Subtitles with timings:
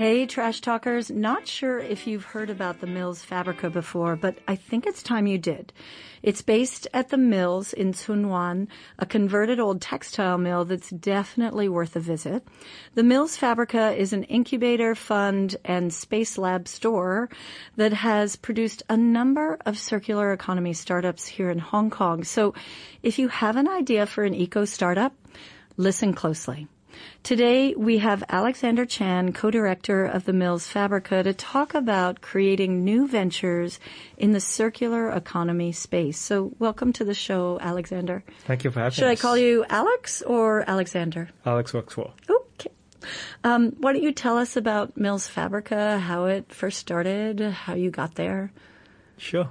[0.00, 1.10] Hey, Trash Talkers.
[1.10, 5.26] Not sure if you've heard about the Mills Fabrica before, but I think it's time
[5.26, 5.74] you did.
[6.22, 8.68] It's based at the Mills in Tsuen Wan,
[8.98, 12.48] a converted old textile mill that's definitely worth a visit.
[12.94, 17.28] The Mills Fabrica is an incubator, fund, and space lab store
[17.76, 22.24] that has produced a number of circular economy startups here in Hong Kong.
[22.24, 22.54] So
[23.02, 25.12] if you have an idea for an eco startup,
[25.76, 26.68] listen closely.
[27.22, 33.06] Today we have Alexander Chan, co-director of the Mills Fabrica, to talk about creating new
[33.06, 33.78] ventures
[34.16, 36.18] in the circular economy space.
[36.18, 38.24] So welcome to the show, Alexander.
[38.46, 39.18] Thank you for having Should us.
[39.18, 41.28] Should I call you Alex or Alexander?
[41.44, 42.14] Alex works well.
[42.28, 42.70] Okay.
[43.44, 47.90] Um, why don't you tell us about Mills Fabrica, how it first started, how you
[47.90, 48.52] got there?
[49.16, 49.50] Sure.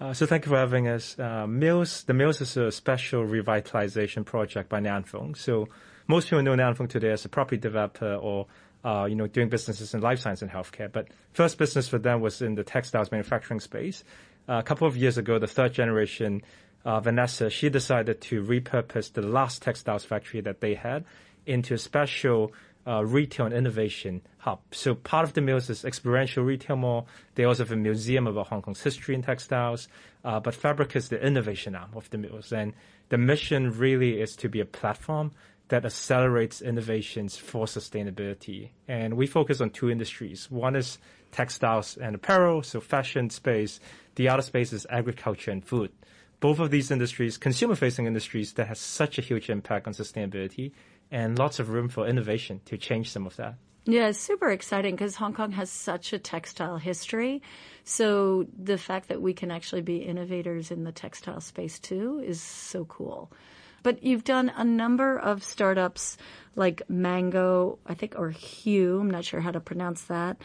[0.00, 1.18] Uh, so thank you for having us.
[1.18, 5.34] Uh, Mills, the Mills is a special revitalization project by Nan Fung.
[5.34, 5.68] So
[6.08, 8.46] most people know Nan Fung today as a property developer or
[8.84, 10.90] uh, you know doing businesses in life science and healthcare.
[10.90, 14.02] But first business for them was in the textiles manufacturing space.
[14.48, 16.42] Uh, a couple of years ago, the third generation
[16.84, 21.04] uh, Vanessa she decided to repurpose the last textiles factory that they had
[21.46, 22.52] into a special
[22.86, 24.60] uh, retail and innovation hub.
[24.70, 27.06] So part of the mills is experiential retail mall.
[27.34, 29.88] They also have a museum about Hong Kong's history in textiles.
[30.24, 32.50] Uh, but Fabric is the innovation arm of the mills.
[32.50, 32.72] And
[33.10, 35.32] the mission really is to be a platform
[35.68, 38.70] that accelerates innovations for sustainability.
[38.86, 40.50] And we focus on two industries.
[40.50, 40.98] One is
[41.30, 43.80] textiles and apparel, so fashion space.
[44.14, 45.92] The other space is agriculture and food.
[46.40, 50.72] Both of these industries, consumer facing industries that has such a huge impact on sustainability
[51.10, 53.54] and lots of room for innovation to change some of that.
[53.84, 57.42] Yeah, super exciting because Hong Kong has such a textile history.
[57.84, 62.40] So the fact that we can actually be innovators in the textile space too is
[62.40, 63.32] so cool.
[63.82, 66.16] But you've done a number of startups
[66.56, 70.36] like Mango, I think, or Huue, I'm not sure how to pronounce that,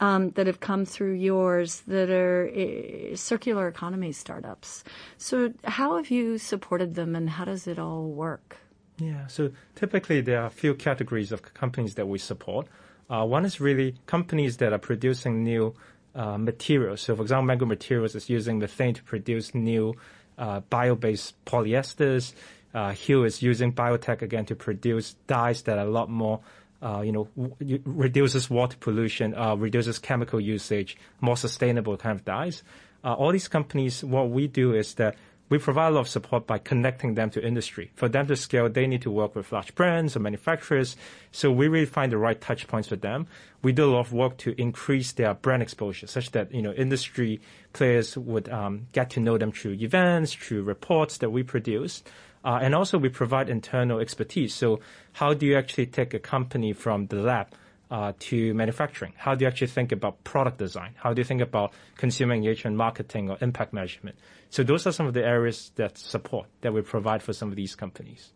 [0.00, 4.82] um, that have come through yours that are uh, circular economy startups.
[5.18, 8.56] So how have you supported them and how does it all work?
[8.98, 12.66] Yeah, so typically there are a few categories of companies that we support.
[13.10, 15.74] Uh, one is really companies that are producing new
[16.14, 17.02] uh, materials.
[17.02, 19.94] So, for example, Mango Materials is using methane to produce new
[20.36, 22.32] uh, bio-based polyesters.
[22.74, 26.40] Uh, Huue is using biotech again to produce dyes that are a lot more,
[26.82, 32.24] uh, you know, w- reduces water pollution, uh, reduces chemical usage, more sustainable kind of
[32.24, 32.62] dyes.
[33.04, 35.16] Uh, all these companies, what we do is that
[35.50, 37.90] we provide a lot of support by connecting them to industry.
[37.94, 40.94] For them to scale, they need to work with large brands or manufacturers.
[41.32, 43.26] So we really find the right touch points for them.
[43.62, 46.72] We do a lot of work to increase their brand exposure such that, you know,
[46.72, 47.40] industry
[47.72, 52.02] players would um, get to know them through events, through reports that we produce.
[52.44, 54.54] Uh, and also we provide internal expertise.
[54.54, 54.80] So
[55.12, 57.48] how do you actually take a company from the lab
[57.90, 59.12] uh, to manufacturing?
[59.16, 60.94] How do you actually think about product design?
[60.96, 64.16] How do you think about consumer engagement, marketing, or impact measurement?
[64.50, 67.56] So those are some of the areas that support that we provide for some of
[67.56, 68.32] these companies.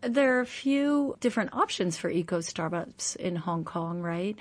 [0.00, 4.36] There are a few different options for eco startups in Hong Kong, right?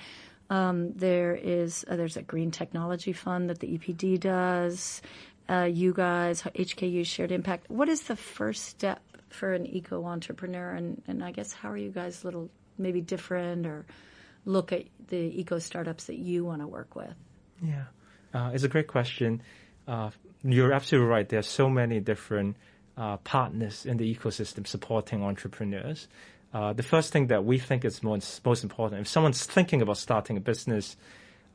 [0.50, 5.02] Um, there is uh, there's a green technology fund that the EPD does.
[5.51, 7.69] Uh, you guys, HKU Shared Impact.
[7.69, 10.72] What is the first step for an eco entrepreneur?
[10.72, 13.85] And, and I guess how are you guys a little maybe different or
[14.45, 17.13] look at the eco startups that you want to work with?
[17.62, 17.84] Yeah,
[18.34, 19.41] uh, it's a great question.
[19.89, 21.28] Uh, you're absolutely right.
[21.28, 22.56] There are so many different
[22.95, 26.07] uh, partners in the ecosystem supporting entrepreneurs.
[26.53, 29.97] Uh, the first thing that we think is most, most important, if someone's thinking about
[29.97, 30.95] starting a business,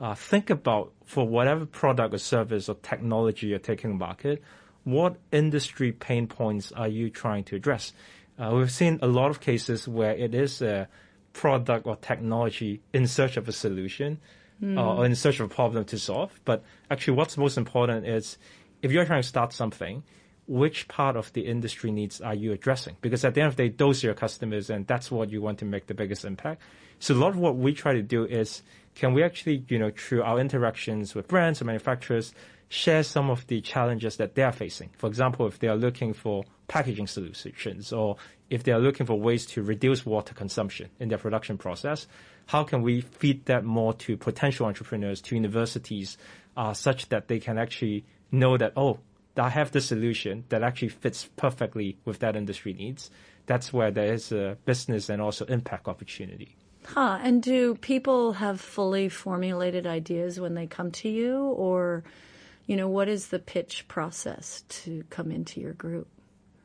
[0.00, 4.42] uh, think about for whatever product or service or technology you're taking market,
[4.84, 7.92] what industry pain points are you trying to address?
[8.38, 10.88] Uh, we've seen a lot of cases where it is a
[11.32, 14.18] product or technology in search of a solution
[14.62, 14.78] mm.
[14.80, 16.38] or in search of a problem to solve.
[16.44, 18.38] But actually, what's most important is
[18.82, 20.02] if you're trying to start something,
[20.46, 22.96] which part of the industry needs are you addressing?
[23.00, 25.42] Because at the end of the day, those are your customers, and that's what you
[25.42, 26.62] want to make the biggest impact.
[26.98, 28.62] So a lot of what we try to do is,
[28.94, 32.32] can we actually, you know, through our interactions with brands or manufacturers,
[32.68, 34.90] share some of the challenges that they are facing?
[34.96, 38.16] For example, if they are looking for packaging solutions, or
[38.48, 42.06] if they are looking for ways to reduce water consumption in their production process,
[42.46, 46.16] how can we feed that more to potential entrepreneurs, to universities,
[46.56, 48.98] uh, such that they can actually know that, oh,
[49.38, 53.10] I have the solution that actually fits perfectly with that industry needs.
[53.46, 56.56] That's where there is a business and also impact opportunity.
[56.84, 57.18] Huh.
[57.22, 62.04] And do people have fully formulated ideas when they come to you or,
[62.66, 66.06] you know, what is the pitch process to come into your group?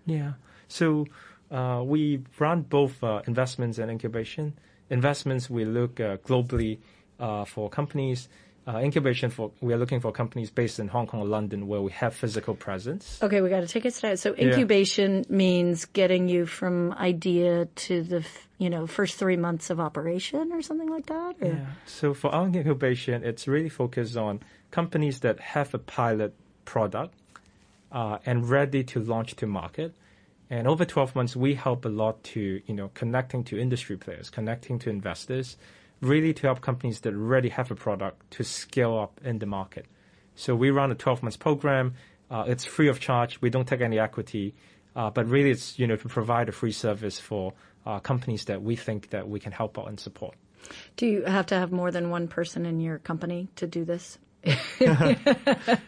[0.06, 0.34] Yeah.
[0.68, 1.08] So,
[1.50, 4.54] uh, we run both uh, investments and incubation.
[4.90, 6.80] Investments, we look uh, globally
[7.20, 8.30] uh, for companies.
[8.68, 11.82] Uh, incubation for we are looking for companies based in Hong Kong or London where
[11.82, 13.18] we have physical presence.
[13.20, 14.20] Okay, we got to take it straight.
[14.20, 15.36] So incubation yeah.
[15.36, 18.24] means getting you from idea to the
[18.60, 21.38] you know first three months of operation or something like that.
[21.42, 21.48] Or?
[21.48, 21.66] Yeah.
[21.88, 27.16] So for our incubation, it's really focused on companies that have a pilot product
[27.92, 29.96] uh, and ready to launch to market.
[30.52, 34.30] And over 12 months, we help a lot to you know connecting to industry players,
[34.30, 35.58] connecting to investors
[36.02, 39.86] really to help companies that already have a product to scale up in the market.
[40.36, 41.94] So we run a 12 months program.
[42.30, 43.42] Uh, it's free of charge.
[43.42, 44.56] We don't take any equity,
[44.96, 47.54] uh, but really it's you know to provide a free service for
[47.86, 50.36] uh, companies that we think that we can help out and support.
[50.96, 54.18] Do you have to have more than one person in your company to do this?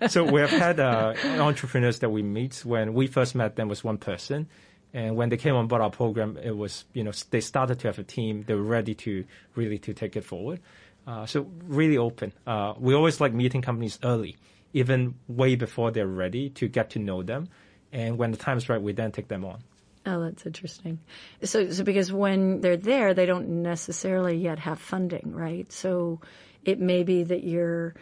[0.10, 2.64] so we have had uh, entrepreneurs that we meet.
[2.66, 4.48] When we first met them was one person,
[4.94, 7.88] and when they came on board our program, it was, you know, they started to
[7.88, 8.44] have a team.
[8.46, 9.26] They were ready to
[9.56, 10.60] really to take it forward.
[11.08, 12.32] Uh, so really open.
[12.46, 14.38] Uh, we always like meeting companies early,
[14.72, 17.50] even way before they're ready to get to know them.
[17.92, 19.64] And when the time is right, we then take them on.
[20.06, 21.00] Oh, that's interesting.
[21.44, 25.72] So, so because when they're there, they don't necessarily yet have funding, right?
[25.72, 26.22] So
[26.66, 27.96] it may be that you're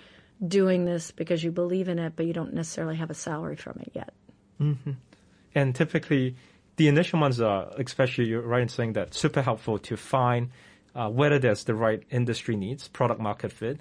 [0.45, 3.79] doing this because you believe in it, but you don't necessarily have a salary from
[3.81, 4.13] it yet.
[4.59, 4.91] Mm-hmm.
[5.53, 6.35] And typically,
[6.77, 10.49] the initial ones are, especially you're right in saying that, super helpful to find
[10.95, 13.79] uh, whether there's the right industry needs, product market fit.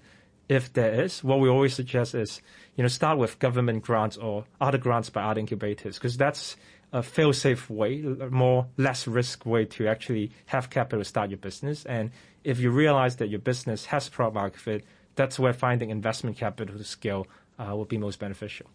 [0.48, 2.42] If there is, what we always suggest is,
[2.76, 6.56] you know, start with government grants or other grants by other incubators, because that's
[6.92, 11.84] a fail-safe way, more less risk way to actually have capital start your business.
[11.84, 12.10] And
[12.42, 14.84] if you realize that your business has product market fit,
[15.14, 17.28] that's where finding investment capital to scale
[17.58, 18.66] uh, will be most beneficial.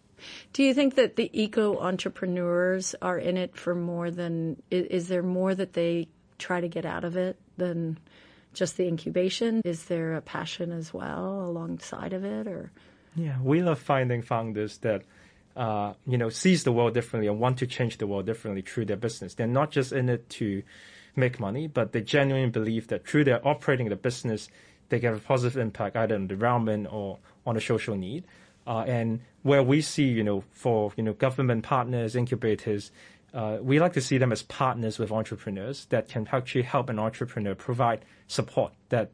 [0.52, 5.08] Do you think that the eco entrepreneurs are in it for more than, is, is,
[5.08, 6.08] there more that they
[6.38, 7.98] try to get out of it than
[8.54, 9.60] just the incubation?
[9.64, 12.70] Is there a passion as well alongside of it or?
[13.14, 15.02] Yeah, we love finding founders that,
[15.56, 18.86] uh, you know, sees the world differently and want to change the world differently through
[18.86, 19.34] their business.
[19.34, 20.62] They're not just in it to
[21.16, 24.48] make money, but they genuinely believe that through their operating the business,
[24.90, 28.24] they get a positive impact either on the environment or on a social need.
[28.66, 32.90] Uh, and where we see, you know, for you know government partners, incubators,
[33.32, 36.98] uh, we like to see them as partners with entrepreneurs that can actually help an
[36.98, 38.72] entrepreneur provide support.
[38.88, 39.10] That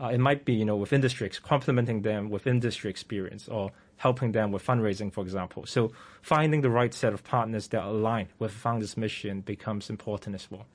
[0.00, 4.32] uh, it might be, you know, with industry, complementing them with industry experience or helping
[4.32, 5.66] them with fundraising, for example.
[5.66, 5.92] So
[6.22, 10.66] finding the right set of partners that align with founder's mission becomes important as well.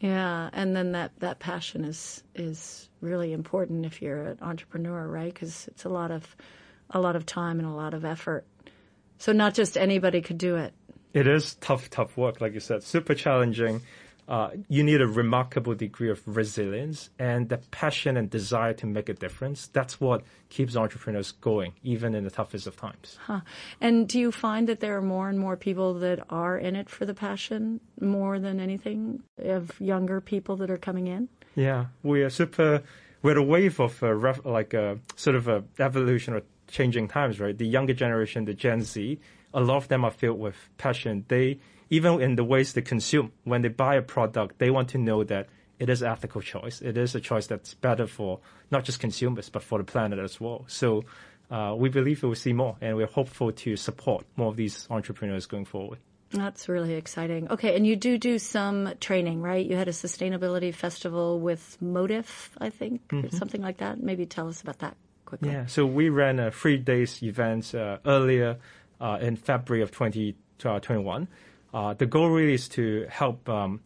[0.00, 5.32] Yeah, and then that, that passion is is really important if you're an entrepreneur, right?
[5.32, 6.36] Because it's a lot of
[6.90, 8.44] a lot of time and a lot of effort.
[9.18, 10.74] So not just anybody could do it.
[11.12, 13.82] It is tough, tough work, like you said, super challenging.
[14.26, 19.10] Uh, you need a remarkable degree of resilience and the passion and desire to make
[19.10, 19.66] a difference.
[19.68, 23.18] That's what keeps entrepreneurs going, even in the toughest of times.
[23.26, 23.40] Huh.
[23.82, 26.88] And do you find that there are more and more people that are in it
[26.88, 31.28] for the passion more than anything of younger people that are coming in?
[31.54, 32.82] Yeah, we are super.
[33.22, 36.42] We're a wave of a ref, like a sort of a evolution or
[36.74, 37.56] changing times, right?
[37.56, 39.20] The younger generation, the Gen Z,
[39.54, 41.24] a lot of them are filled with passion.
[41.28, 44.98] They, even in the ways they consume, when they buy a product, they want to
[44.98, 45.46] know that
[45.78, 46.82] it is ethical choice.
[46.82, 48.40] It is a choice that's better for
[48.72, 50.64] not just consumers, but for the planet as well.
[50.66, 51.04] So
[51.48, 54.88] uh, we believe we will see more, and we're hopeful to support more of these
[54.90, 56.00] entrepreneurs going forward.
[56.30, 57.48] That's really exciting.
[57.52, 59.64] Okay, and you do do some training, right?
[59.64, 63.36] You had a sustainability festival with Motif, I think, mm-hmm.
[63.36, 64.02] something like that.
[64.02, 64.96] Maybe tell us about that
[65.38, 65.56] quickly?
[65.56, 68.58] Yeah, so we ran a three days event uh, earlier
[69.00, 71.28] uh, in February of 2021.
[71.72, 73.80] Uh, the goal really is to help um,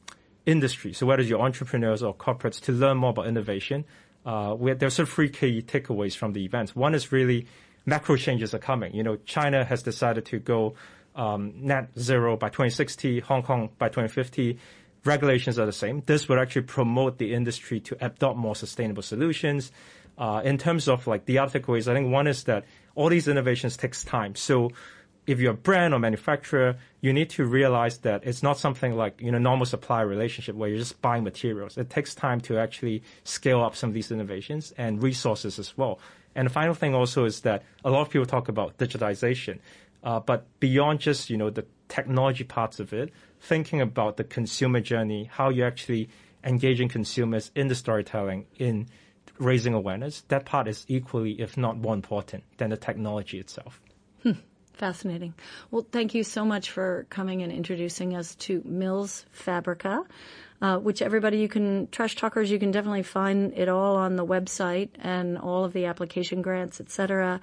[0.47, 3.85] industry, so whether you're entrepreneurs or corporates, to learn more about innovation.
[4.27, 6.77] Uh, there's sort of three key takeaways from the event.
[6.77, 7.47] One is really
[7.87, 8.95] macro changes are coming.
[8.95, 10.75] You know, China has decided to go
[11.17, 14.59] um, net zero by 2060, Hong Kong by 2050
[15.05, 16.03] regulations are the same.
[16.05, 19.73] This would actually promote the industry to adopt more sustainable solutions
[20.19, 23.29] uh, in terms of like the other takeaways, I think one is that all these
[23.29, 24.35] innovations takes time.
[24.35, 24.73] So
[25.29, 29.21] if you're a brand or manufacturer, you need to realize that it's not something like
[29.21, 31.79] you know normal supply relationship where you're just buying materials.
[31.79, 36.01] It takes time to actually scale up some of these innovations and resources as well.
[36.35, 39.59] And the final thing also is that a lot of people talk about digitization,
[40.03, 44.81] uh, but beyond just you know the technology parts of it, thinking about the consumer
[44.81, 46.09] journey, how you're actually
[46.43, 48.89] engaging consumers in the storytelling in
[49.39, 53.81] raising awareness, that part is equally, if not more important than the technology itself.
[54.23, 54.33] Hmm.
[54.75, 55.35] Fascinating.
[55.73, 60.05] Well, thank you so much for coming and introducing us to Mills Fabrica.
[60.61, 64.27] uh, which everybody you can, Trash Talkers, you can definitely find it all on the
[64.27, 67.41] website and all of the application grants, etc.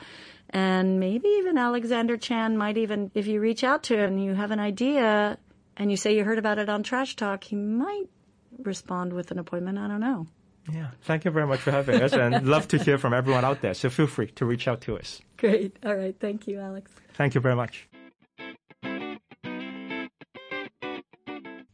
[0.49, 4.33] And maybe even Alexander Chan might even, if you reach out to him and you
[4.33, 5.37] have an idea
[5.77, 8.07] and you say you heard about it on Trash Talk, he might
[8.59, 9.77] respond with an appointment.
[9.77, 10.27] I don't know.
[10.71, 10.87] Yeah.
[11.03, 13.73] Thank you very much for having us and love to hear from everyone out there.
[13.73, 15.21] So feel free to reach out to us.
[15.37, 15.77] Great.
[15.85, 16.15] All right.
[16.19, 16.91] Thank you, Alex.
[17.13, 17.87] Thank you very much.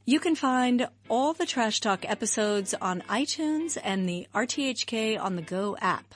[0.06, 5.42] You can find all the Trash Talk episodes on iTunes and the RTHK on the
[5.42, 6.16] Go app.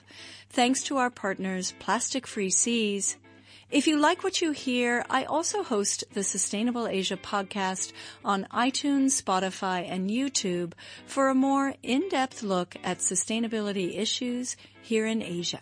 [0.50, 3.16] Thanks to our partners, Plastic Free Seas.
[3.72, 7.94] If you like what you hear, I also host the Sustainable Asia podcast
[8.24, 10.74] on iTunes, Spotify, and YouTube
[11.08, 15.62] for a more in-depth look at sustainability issues here in Asia.